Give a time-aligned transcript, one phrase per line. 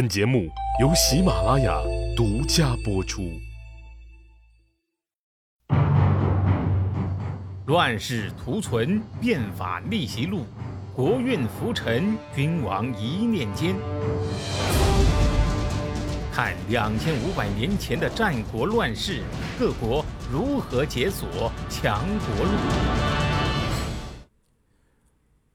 [0.00, 0.48] 本节目
[0.80, 1.78] 由喜马拉雅
[2.16, 3.38] 独家播出。
[7.66, 10.46] 乱世图存，变法逆袭录，
[10.94, 13.76] 国运浮沉，君王一念间。
[16.32, 19.22] 看两千五百年前的战国乱世，
[19.58, 22.52] 各国如何解锁强国路。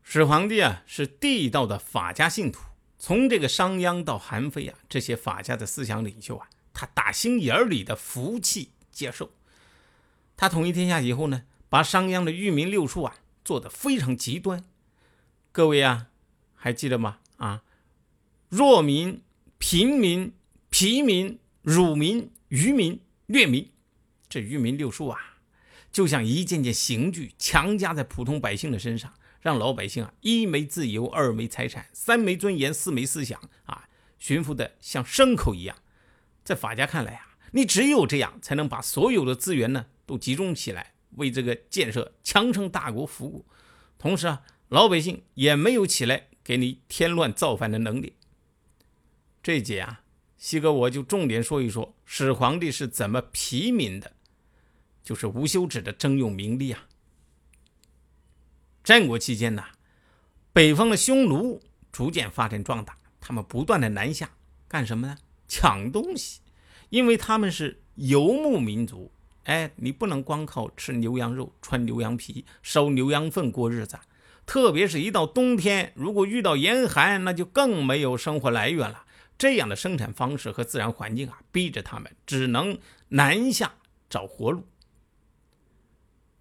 [0.03, 2.59] 始皇帝啊，是地道的法家信徒。
[2.97, 9.31] 从这个商鞅到韩非啊，这些法家的思想领袖啊，他打心眼里的服气接受。
[10.37, 14.65] 他统一天下以后呢，把商鞅的愚民六术啊做得非常极端。
[15.51, 16.07] 各位啊，
[16.55, 17.19] 还记得吗？
[17.37, 17.63] 啊，
[18.49, 19.21] 弱民、
[19.57, 20.33] 平民、
[20.69, 23.71] 疲民、辱民、愚民、劣民，
[24.27, 25.37] 这愚民六术啊，
[25.91, 29.13] 就像一件件刑具强加在普通百姓的身上。
[29.45, 33.87] 让老百姓啊，一没自由，二没财产，三没尊严，四没思想啊，
[34.17, 35.77] 驯服的像牲口一样。
[36.43, 43.45] 在法家看来啊，你只有这样，才能把所有的资源呢都集中起来，为这个建设强盛大国服务。
[43.99, 48.15] 同时啊，老百姓也没有起来给你添乱造反的能力。
[49.43, 50.01] 这节啊，
[50.39, 54.13] 西哥我就重点说一说始皇帝是怎么疲民的，
[55.03, 56.87] 就是无休止的征用民力啊。
[58.85, 59.63] 战国期间呢，
[60.53, 61.59] 北方的匈奴
[61.91, 64.29] 逐渐发展壮大，他们不断的南下，
[64.67, 65.17] 干什么呢？
[65.47, 66.41] 抢东西，
[66.89, 69.11] 因为他们是游牧民族。
[69.45, 73.97] 哎，你不能光靠吃牛羊肉、穿牛羊皮、烧牛羊粪过日子，
[74.45, 79.05] 特别是一到冬天，如果遇到严寒，那就更没有生活来源了。
[79.35, 82.77] 这样的生产方式和自然环境啊，逼着他们只能
[83.09, 83.73] 南下
[84.07, 84.67] 找活路。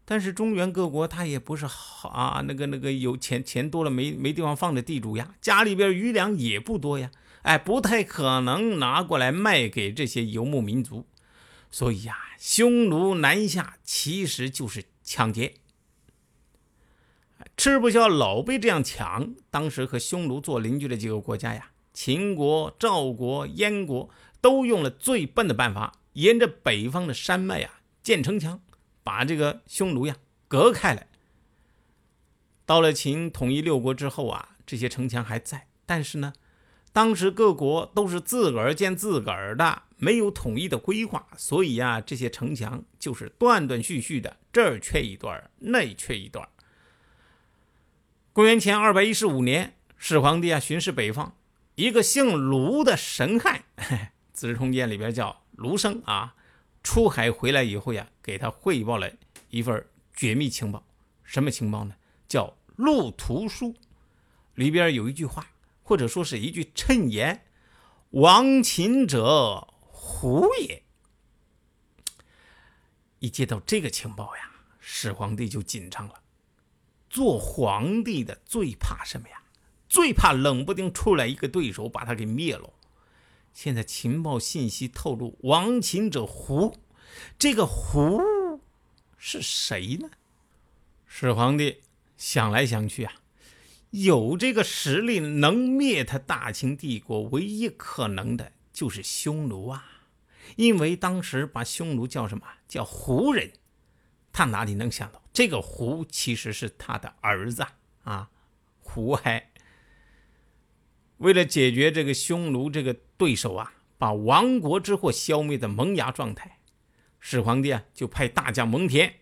[0.06, 7.10] 但是中原各国他也不是好啊，那个那个有钱钱多了没没地方放的地主呀，家里边余粮也不多呀，
[7.42, 11.06] 哎，不太可能拿过来卖给这些游牧民族，
[11.70, 15.54] 所以呀，匈奴南下其实就是抢劫，
[17.56, 19.34] 吃不消老被这样抢。
[19.50, 24.10] 当时和匈奴做邻居的几个国家呀，秦国、赵国、燕国
[24.42, 28.60] 都用了最笨的办法，沿着北方的山脉呀建城墙。
[29.04, 30.16] 把这个匈奴呀
[30.48, 31.06] 隔开来。
[32.66, 36.32] 到了秦统一六国之后啊，这些城墙还在，但是呢，
[36.92, 46.48] 当时各国都是自个儿建自个儿的，没有统一的规划，所以呀，这些城墙就是断断续续的，这儿缺一段，那缺一段。
[48.32, 51.36] 公元前二百一十五年，始皇帝啊巡视北方，
[51.74, 53.64] 一个姓卢的神汉，
[54.32, 56.34] 《资治通鉴》里边叫卢生啊。
[56.84, 59.10] 出海回来以后呀，给他汇报了
[59.50, 59.84] 一份
[60.14, 60.86] 绝密情报。
[61.24, 61.96] 什么情报呢？
[62.28, 62.46] 叫
[62.76, 63.72] 《路途书》，
[64.54, 65.48] 里边有一句话，
[65.82, 67.46] 或者说是一句谶言
[68.10, 70.82] ：“亡秦者胡也。”
[73.18, 76.20] 一接到这个情报呀，始皇帝就紧张了。
[77.08, 79.42] 做皇帝的最怕什么呀？
[79.88, 82.70] 最怕冷不丁出来一个对手把他给灭了。
[83.54, 86.76] 现在情报信息透露，亡秦者胡，
[87.38, 88.20] 这个胡
[89.16, 90.10] 是谁呢？
[91.06, 91.80] 始皇帝
[92.16, 93.14] 想来想去啊，
[93.90, 100.02] 有这个实力能灭他大秦帝国，唯一可能的就是匈奴啊。
[100.56, 102.44] 因为当时把匈奴叫什么？
[102.68, 103.52] 叫胡人。
[104.32, 107.64] 他哪里能想到，这个胡其实是他的儿子
[108.02, 108.28] 啊，
[108.80, 109.52] 胡亥。
[111.18, 116.58] 为了解决这个匈奴这个对手啊，把亡国之祸消灭的萌芽状态，
[117.20, 119.12] 始皇帝啊就派大将蒙恬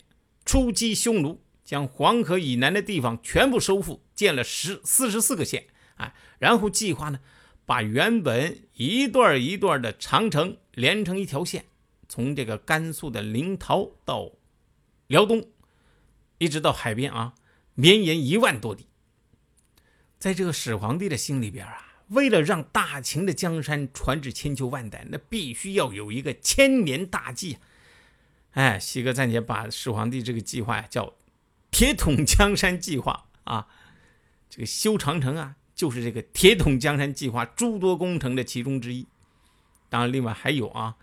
[0.45, 5.67] 出击匈奴，将黄河以南的地方全部收复，建了十四十四个县，
[5.97, 7.21] 啊，然后计划呢，
[7.67, 11.67] 把原本一段一段的长城连成一条线，
[12.09, 14.33] 从这个甘肃的临洮到
[15.07, 15.45] 辽东，
[16.39, 17.35] 一直到海边啊，
[17.75, 18.87] 绵延一万多里。
[20.23, 27.59] 在这个始皇帝的心里边啊，为了让大秦的江山传至千秋万代，那必须要有一个千年大计。
[28.53, 31.15] 哎，西哥暂且把始皇帝这个计划叫
[31.73, 33.67] “铁桶江山计划”啊。
[34.49, 39.09] 这个修长城啊，就是这个“铁桶江山计划”诸多工程的其中之一。
[39.89, 40.95] 当然，另外还有啊，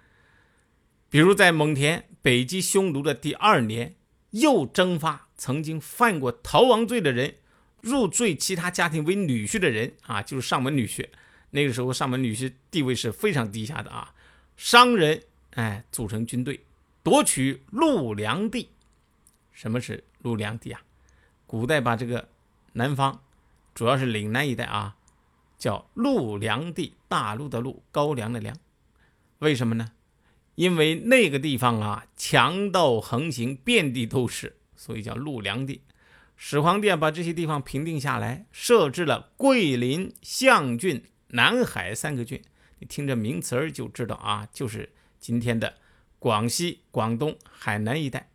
[1.09, 3.97] 比如在蒙恬北击匈奴的第二年，
[4.29, 7.38] 又征发曾经犯过逃亡罪的人。
[7.81, 11.07] 入赘其他家庭为女婿的人啊，就是上门女婿。
[11.51, 14.13] 那个时候，上门女婿地位是非常低下的啊。
[14.55, 16.63] 商人哎，组成军队，
[17.01, 18.69] 夺取陆梁地。
[19.51, 20.81] 什么是陆梁地啊？
[21.47, 22.29] 古代把这个
[22.73, 23.21] 南方，
[23.73, 24.95] 主要是岭南一带啊，
[25.57, 28.55] 叫陆梁地，大陆的陆，高粱的粱。
[29.39, 29.91] 为什么呢？
[30.55, 35.81] 因为那个地方啊，强盗横行，遍地都是，所以叫陆梁地。
[36.41, 42.41] 始皇帝，把这些地方平定下来，设置了桂林、象郡、南海三个郡。
[42.79, 45.75] 你听这名词儿就知道啊，就是今天的
[46.17, 48.31] 广西、广东、海南一带。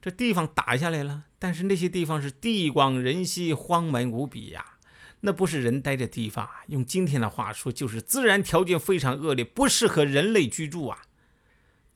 [0.00, 4.78] 这地方打下来了，但是那些地方是地广人稀，荒蛮无比呀。
[5.20, 11.02] 那不是人待的地方，用今天的话说，就是自然条件非常恶劣，不适合人类居住啊。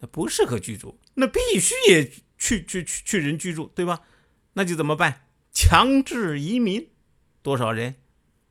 [0.01, 2.07] 那不适合居住，那必须也
[2.37, 4.03] 去去去去人居住，对吧？
[4.55, 5.27] 那就怎么办？
[5.53, 6.91] 强制移民，
[7.43, 7.97] 多少人？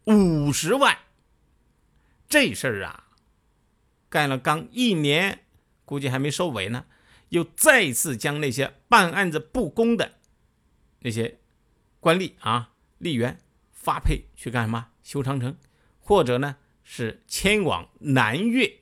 [0.05, 0.97] 五十万。
[2.27, 3.09] 这事儿啊，
[4.09, 5.45] 干了刚一年，
[5.85, 6.85] 估计还没收尾呢。
[7.29, 10.15] 又再次将那些办案子不公的
[11.01, 11.39] 那些
[11.99, 13.39] 官吏啊、吏员
[13.71, 14.87] 发配去干什么？
[15.03, 15.55] 修长城，
[15.99, 18.79] 或者呢是迁往南越。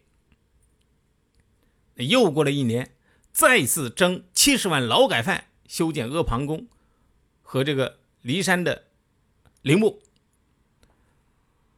[1.96, 2.96] 又过了一年，
[3.32, 6.68] 再次征七十万劳改犯修建阿房宫
[7.50, 8.84] 和这个骊山的
[9.62, 10.02] 陵墓。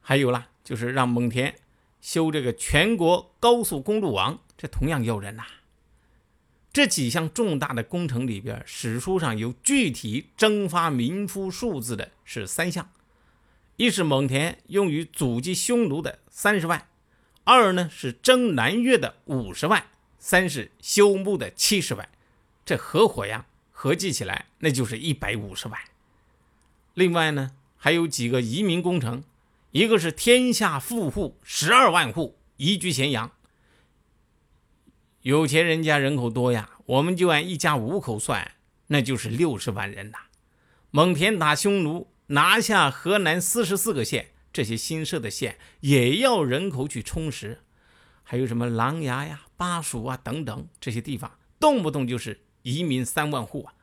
[0.00, 1.54] 还有啦，就是让蒙恬
[2.00, 5.46] 修这个全国高速公路网，这同样要人呐。
[6.72, 12.90] 这几项重大的工程里边，史书上有具体征发民夫数字的是三项：
[13.76, 16.80] 一是蒙恬用于阻击匈奴的三十万；
[17.44, 19.82] 二呢是征南越的五十万；
[20.18, 22.08] 三是修墓的七十万。
[22.64, 23.46] 这合伙呀，
[23.82, 25.80] 合计起来那就是一百五十万。
[26.92, 29.24] 另外呢，还有几个移民工程，
[29.70, 33.32] 一个是天下富户十二万户移居咸阳。
[35.22, 38.52] 有钱人家人口多呀，我们就按一家五口算，
[38.88, 40.18] 那就是六十万人呐。
[40.90, 47.60] 蒙恬打匈奴，拿下河南四十四个县，这些新设的县也要人口去充实。
[48.22, 53.74] 还有什么琅琊呀、巴蜀啊等等这些地方，动不动就是移民三万户啊。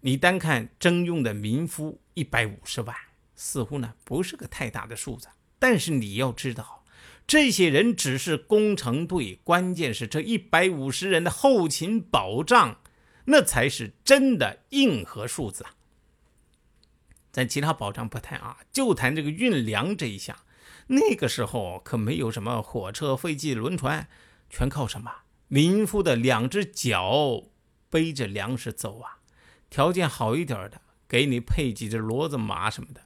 [0.00, 2.96] 你单看征用的民夫一百五十万，
[3.34, 5.28] 似乎呢不是个太大的数字，
[5.58, 6.84] 但是你要知道。
[7.26, 12.80] 这些人只是工程队，关键是这一百五十人的后勤保障，
[13.26, 15.74] 那才是真的硬核数字啊！
[17.30, 20.34] 咱其他保障不谈啊，就谈这个运粮这一项。
[20.86, 24.08] 那个时候可没有什么火车、飞机、轮船，
[24.48, 25.12] 全靠什么
[25.48, 27.44] 民夫的两只脚
[27.90, 29.18] 背着粮食走啊！
[29.70, 33.02] 条件好一点的，给你配几只骡子、马什么的。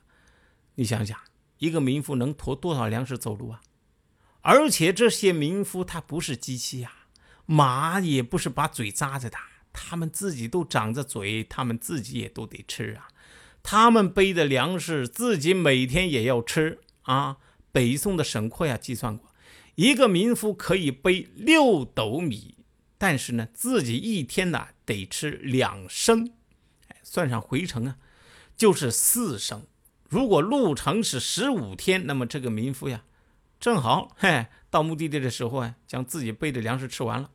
[0.74, 1.18] 你想想，
[1.58, 3.60] 一个民夫能驮多少粮食走路啊？
[4.40, 6.92] 而且这些民夫他不是机器呀，
[7.46, 9.38] 马也不是把嘴扎着的，
[9.72, 13.08] 他们自己都长着嘴，他们自己也都得吃啊。
[13.62, 17.36] 他们背的粮食自己每天也要吃啊。
[17.70, 19.31] 北宋的沈括呀计算过，
[19.74, 22.56] 一个民夫可以背六斗米，
[22.98, 26.32] 但是呢自己一天呢得吃两升，
[27.02, 27.96] 算上回程啊
[28.56, 29.66] 就是四升。
[30.08, 33.02] 如果路程是十五天，那么这个民夫呀。
[33.58, 37.30] 正好，嘿，到目的地的时候啊，将自己背的粮食吃完了，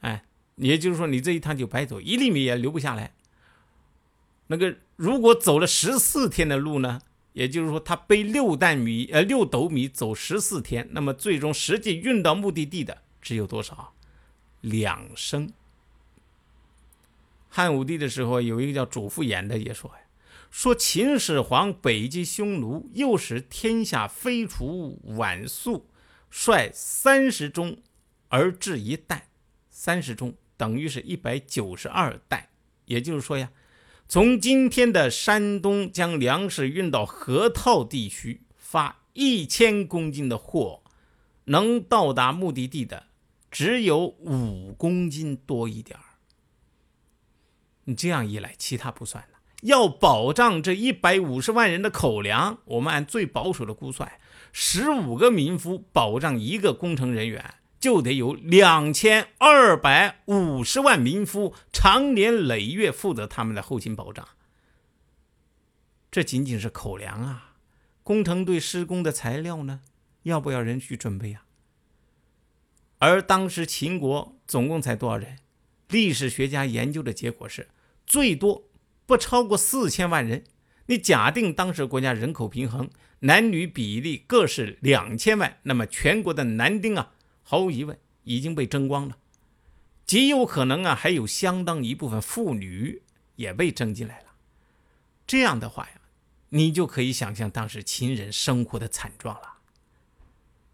[0.00, 0.24] 哎，
[0.56, 3.14] 也就是说，你这一趟就白走，一粒米也留不下来。
[4.48, 7.00] 那个如果走了十四天的路呢，
[7.34, 13.92] 也就是说，他背六担米，呃，六斗米走十四天，那么最终实际运到目的地的只有多少？
[14.60, 15.52] 两升。
[17.48, 19.96] 汉武帝的时候，有一个叫主父偃的也说呀。
[20.50, 25.86] 说秦始皇北击匈奴，又使天下飞除晚粟，
[26.30, 27.78] 率三十钟
[28.28, 29.22] 而至一担，
[29.68, 32.48] 三十钟等于是一百九十二担。
[32.84, 33.50] 也就是说呀，
[34.14, 40.84] 从今天的山东将粮食运到河套地区，发一千公斤的货，
[41.46, 43.06] 能到达目的地的
[43.50, 46.04] 只有五公斤多一点儿。
[47.86, 49.40] 你这样一来，其他不算了。
[49.62, 54.20] 要保障这一百五十万人的口粮，我们按最保守的估算，
[54.52, 64.26] 十五个民夫保障一个工程人员，就得有两千二百五十万民夫长年累月负责他们的后勤保障。
[66.10, 67.56] 这仅仅是口粮啊，
[68.02, 69.82] 工程队施工的材料呢，
[70.22, 71.44] 要不要人去准备啊？
[73.00, 75.36] 而当时秦国总共才多少人？
[75.88, 77.68] 历史学家研究的结果是，
[78.06, 78.70] 最多。
[79.04, 80.44] 不超过四千万人，
[80.86, 82.88] 你假定当时国家人口平衡，
[83.18, 87.12] 男女比例各是两千万，那么全国的男丁啊，
[87.44, 89.16] 毫无疑问已经被征光了，
[90.04, 93.02] 极有可能啊，还有相当一部分妇女
[93.36, 94.34] 也被征进来了。
[95.26, 96.00] 这样的话呀，
[96.48, 99.58] 你就可以想象当时秦人生活的惨状了。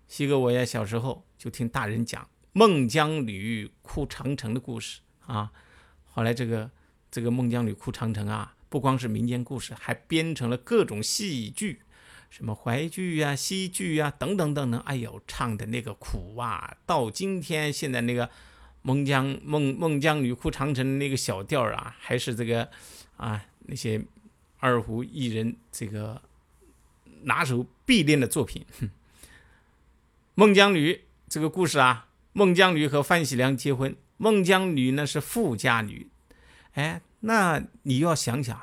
[0.09, 5.53] 西哥，我呀小时候就听大人讲孟姜女哭长城的故事啊，
[6.05, 6.71] 后来这个
[7.11, 11.83] 这个孟姜女哭长城啊，不光是民间故事，还编成了各种戏剧，
[12.31, 14.81] 什么淮剧呀、戏剧呀等等等等。
[14.81, 18.31] 哎呦，唱的那个苦啊，到今天现在那个
[18.81, 22.71] 孟姜孟孟姜女哭长城那个小调啊，还是这个
[23.19, 24.03] 啊那些。
[24.63, 26.21] 二胡艺人这个
[27.23, 28.63] 拿手必练的作品，
[30.35, 30.93] 《孟姜女》
[31.31, 36.09] 这个故事啊，孟姜女和范喜良结婚，孟姜女呢是富家女，
[36.75, 38.61] 哎，那你要想想，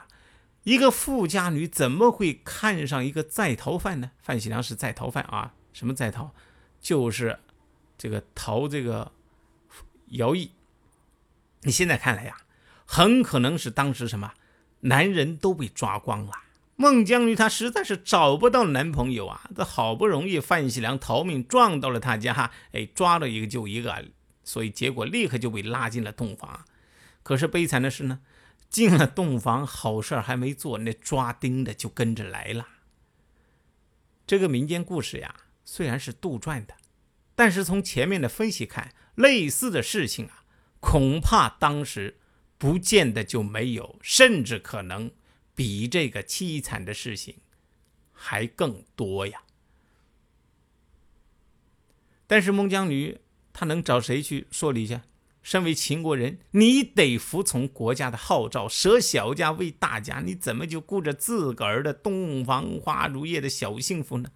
[0.68, 4.12] 一个富家女怎么会看上一个在逃犯呢？
[4.22, 6.32] 范喜良是在逃犯啊，什么在逃？
[6.82, 7.40] 就是
[7.98, 9.14] 这个逃这个
[10.12, 10.52] 徭役。
[11.62, 12.36] 你现在看来呀，
[12.86, 14.34] 很可能是当时什么？
[14.82, 16.34] 男人都被抓光了，
[16.76, 19.50] 孟姜女她实在是找不到男朋友啊！
[19.56, 24.04] 这好不容易范喜良逃命撞到了他家，哎，抓了一个就一个，
[24.44, 26.66] 所以结果立刻就被拉进了洞房。
[27.24, 28.20] 可是悲惨的是呢，
[28.70, 32.68] 进了洞房好事还没做，那抓丁的就跟着来了。
[34.26, 36.76] 这个民间故事呀，虽然是杜撰的，
[37.36, 40.44] 但是从前面的分析看，类似的事情啊，
[40.80, 42.20] 恐怕当时。
[42.60, 45.12] 不见得就没有，甚至可能
[45.54, 47.36] 比这个凄惨的事情
[48.12, 49.44] 还更多呀。
[52.26, 53.20] 但是孟姜女
[53.54, 55.00] 她能找谁去说理去？
[55.48, 64.30] 身为秦国人，你得服从国家的号召，舍小家为大家，你怎么就顾着自个儿的洞房花烛夜的小幸福呢？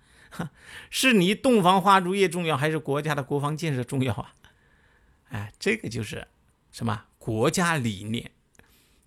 [0.89, 4.35] 是你洞房花烛夜重要，还是国家的国防建设重要啊？
[5.27, 6.29] 哎，这个就是
[6.71, 7.03] 什么？
[7.17, 8.31] 国家理念，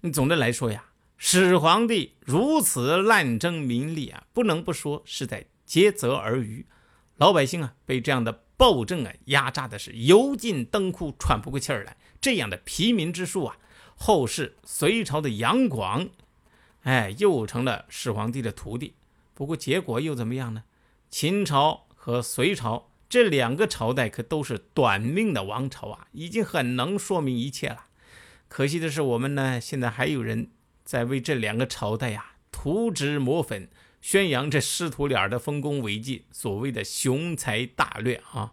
[0.03, 0.85] 你总的来说呀，
[1.17, 6.67] 始皇帝如此滥征民力啊，不能不说是在竭泽而渔。
[7.17, 11.99] 老百姓啊，被这样的暴政啊压榨的是油尽灯枯，喘不过气儿来。
[12.19, 13.59] 这样的疲民之术啊，
[13.95, 16.09] 后世隋朝的杨广，
[16.85, 18.95] 哎，又成了始皇帝的徒弟。
[19.35, 20.65] 不过结果又怎么样呢？
[21.11, 27.89] 秦朝和隋朝这两个朝代可都是短命的王朝啊，已经很能说明一切了。
[28.49, 30.49] 可惜的是，我们呢现在还有人
[30.83, 33.69] 在为这两个朝代呀涂脂抹粉，
[34.05, 38.53] 宣扬这师徒俩的丰功伟绩，所谓的雄才大略啊。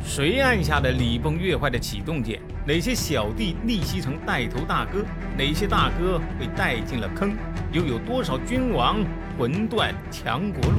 [0.00, 2.40] 谁按下的礼崩乐坏的启动键？
[2.64, 5.04] 哪些小弟逆袭成带头大哥？
[5.36, 7.36] 哪些大哥被带进了坑？
[7.72, 9.04] 又有多少君王
[9.36, 10.78] 魂断强国路？